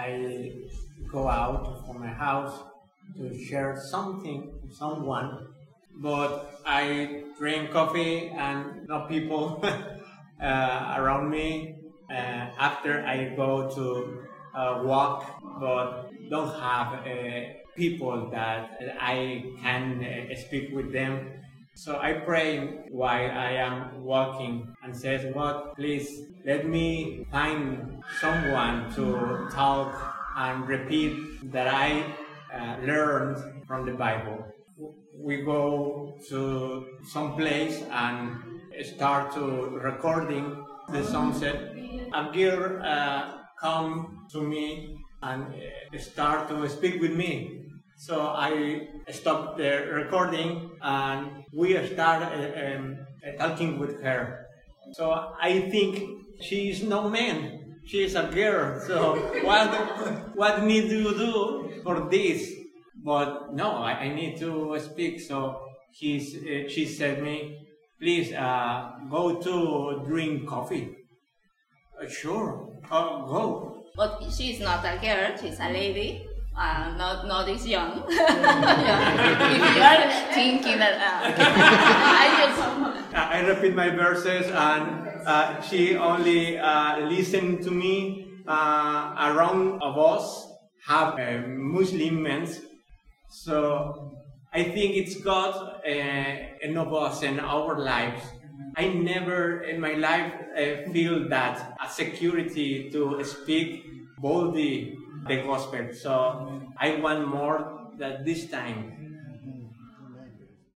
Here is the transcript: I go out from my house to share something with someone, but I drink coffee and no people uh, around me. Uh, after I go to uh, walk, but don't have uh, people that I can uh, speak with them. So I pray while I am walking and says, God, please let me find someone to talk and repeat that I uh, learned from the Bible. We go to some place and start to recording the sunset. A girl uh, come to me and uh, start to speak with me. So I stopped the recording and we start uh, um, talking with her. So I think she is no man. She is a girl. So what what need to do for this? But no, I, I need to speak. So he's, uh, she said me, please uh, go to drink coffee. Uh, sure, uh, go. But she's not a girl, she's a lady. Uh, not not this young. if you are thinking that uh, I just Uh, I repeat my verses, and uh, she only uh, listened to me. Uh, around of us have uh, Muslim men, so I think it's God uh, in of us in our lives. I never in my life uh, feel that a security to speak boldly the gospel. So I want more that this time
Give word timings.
I 0.00 0.52
go 1.12 1.28
out 1.28 1.84
from 1.86 2.00
my 2.00 2.08
house 2.08 2.56
to 3.16 3.38
share 3.44 3.78
something 3.90 4.50
with 4.62 4.72
someone, 4.72 5.48
but 6.00 6.60
I 6.64 7.24
drink 7.38 7.72
coffee 7.72 8.28
and 8.28 8.88
no 8.88 9.06
people 9.06 9.62
uh, 10.42 10.94
around 10.96 11.28
me. 11.30 11.76
Uh, 12.10 12.48
after 12.58 13.04
I 13.06 13.36
go 13.36 13.70
to 13.70 13.86
uh, 14.52 14.82
walk, 14.82 15.18
but 15.60 16.10
don't 16.28 16.52
have 16.58 17.06
uh, 17.06 17.40
people 17.76 18.30
that 18.32 18.80
I 18.98 19.44
can 19.62 20.02
uh, 20.02 20.34
speak 20.34 20.74
with 20.74 20.92
them. 20.92 21.30
So 21.74 21.98
I 21.98 22.12
pray 22.12 22.84
while 22.90 23.30
I 23.30 23.52
am 23.52 24.04
walking 24.04 24.74
and 24.82 24.94
says, 24.94 25.32
God, 25.32 25.74
please 25.76 26.26
let 26.44 26.66
me 26.66 27.26
find 27.30 28.02
someone 28.20 28.92
to 28.94 29.48
talk 29.50 29.90
and 30.36 30.68
repeat 30.68 31.50
that 31.52 31.68
I 31.68 32.04
uh, 32.54 32.76
learned 32.84 33.64
from 33.66 33.86
the 33.86 33.92
Bible. 33.92 34.44
We 35.16 35.42
go 35.42 36.16
to 36.28 36.86
some 37.04 37.36
place 37.36 37.82
and 37.90 38.36
start 38.82 39.32
to 39.34 39.78
recording 39.82 40.64
the 40.90 41.04
sunset. 41.04 41.74
A 42.12 42.30
girl 42.32 42.82
uh, 42.82 43.32
come 43.60 44.26
to 44.32 44.42
me 44.42 44.96
and 45.22 45.44
uh, 45.44 45.98
start 45.98 46.48
to 46.48 46.68
speak 46.68 47.00
with 47.00 47.12
me. 47.12 47.62
So 48.00 48.32
I 48.32 48.88
stopped 49.10 49.58
the 49.58 49.84
recording 49.92 50.70
and 50.80 51.44
we 51.52 51.76
start 51.86 52.22
uh, 52.22 52.76
um, 52.76 52.96
talking 53.36 53.78
with 53.78 54.00
her. 54.00 54.46
So 54.92 55.34
I 55.38 55.68
think 55.68 56.24
she 56.40 56.70
is 56.70 56.82
no 56.82 57.10
man. 57.10 57.76
She 57.84 58.04
is 58.04 58.14
a 58.14 58.22
girl. 58.32 58.80
So 58.80 59.16
what 59.44 59.68
what 60.34 60.64
need 60.64 60.88
to 60.88 61.12
do 61.12 61.82
for 61.84 62.08
this? 62.08 62.50
But 63.04 63.52
no, 63.52 63.68
I, 63.84 64.08
I 64.08 64.14
need 64.14 64.38
to 64.38 64.80
speak. 64.80 65.20
So 65.20 65.60
he's, 65.92 66.36
uh, 66.36 66.72
she 66.72 66.86
said 66.86 67.22
me, 67.22 67.68
please 68.00 68.32
uh, 68.32 68.92
go 69.10 69.42
to 69.42 70.06
drink 70.08 70.48
coffee. 70.48 70.96
Uh, 72.00 72.08
sure, 72.08 72.80
uh, 72.90 73.26
go. 73.28 73.84
But 73.94 74.24
she's 74.32 74.58
not 74.58 74.80
a 74.88 74.96
girl, 74.96 75.36
she's 75.36 75.60
a 75.60 75.68
lady. 75.68 76.29
Uh, 76.60 76.92
not 76.98 77.26
not 77.26 77.46
this 77.46 77.66
young. 77.66 78.04
if 78.10 79.76
you 79.76 79.80
are 79.80 80.04
thinking 80.36 80.76
that 80.76 81.00
uh, 81.00 81.32
I 82.20 82.26
just 82.36 82.60
Uh, 83.10 83.16
I 83.16 83.40
repeat 83.40 83.74
my 83.74 83.88
verses, 83.88 84.44
and 84.52 85.08
uh, 85.24 85.60
she 85.64 85.96
only 85.96 86.58
uh, 86.58 87.00
listened 87.08 87.64
to 87.64 87.70
me. 87.70 88.28
Uh, 88.46 89.32
around 89.32 89.80
of 89.80 89.96
us 89.96 90.52
have 90.86 91.16
uh, 91.16 91.48
Muslim 91.48 92.22
men, 92.22 92.44
so 93.30 94.12
I 94.52 94.64
think 94.64 95.00
it's 95.00 95.16
God 95.16 95.56
uh, 95.80 96.34
in 96.60 96.76
of 96.76 96.92
us 96.92 97.22
in 97.22 97.40
our 97.40 97.80
lives. 97.80 98.20
I 98.76 98.88
never 98.92 99.62
in 99.62 99.80
my 99.80 99.94
life 99.94 100.34
uh, 100.52 100.92
feel 100.92 101.26
that 101.30 101.78
a 101.80 101.88
security 101.88 102.90
to 102.92 103.24
speak 103.24 103.80
boldly 104.20 105.00
the 105.26 105.36
gospel. 105.42 105.88
So 105.92 106.62
I 106.78 106.96
want 106.96 107.26
more 107.28 107.90
that 107.98 108.24
this 108.24 108.48
time 108.50 109.09